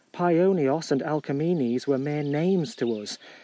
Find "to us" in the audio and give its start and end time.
2.75-3.19